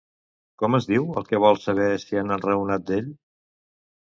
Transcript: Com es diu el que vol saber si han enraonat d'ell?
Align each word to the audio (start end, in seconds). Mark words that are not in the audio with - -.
Com 0.61 0.77
es 0.77 0.87
diu 0.91 1.03
el 1.21 1.27
que 1.27 1.41
vol 1.45 1.61
saber 1.65 1.91
si 2.05 2.19
han 2.23 2.35
enraonat 2.39 2.89
d'ell? 2.89 3.13